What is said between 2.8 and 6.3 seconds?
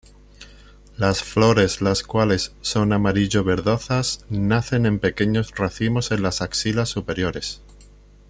amarillo-verdosas, nacen en pequeños racimos en